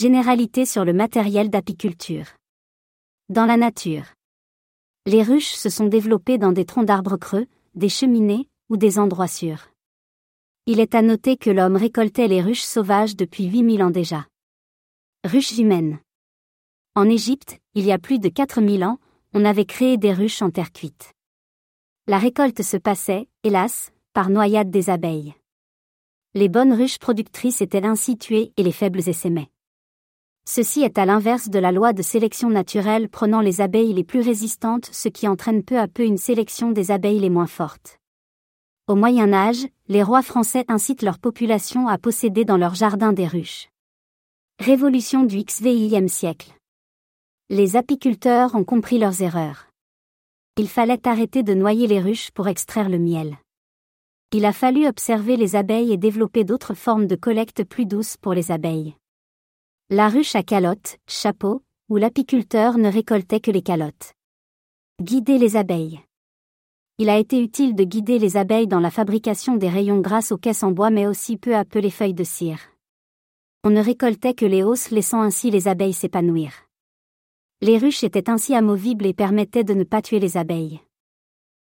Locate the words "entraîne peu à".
35.28-35.86